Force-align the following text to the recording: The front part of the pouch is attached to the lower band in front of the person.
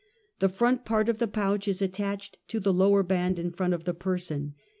The 0.39 0.49
front 0.49 0.83
part 0.83 1.09
of 1.09 1.19
the 1.19 1.27
pouch 1.27 1.67
is 1.67 1.79
attached 1.79 2.39
to 2.47 2.59
the 2.59 2.73
lower 2.73 3.03
band 3.03 3.37
in 3.37 3.51
front 3.51 3.75
of 3.75 3.83
the 3.83 3.93
person. 3.93 4.55